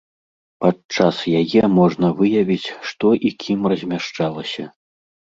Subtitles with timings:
[0.63, 4.65] Падчас яе можна выявіць, што і кім размяшчалася.